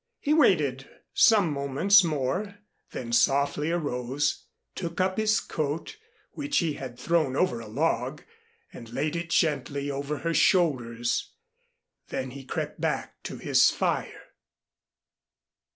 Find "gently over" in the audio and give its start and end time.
9.29-10.17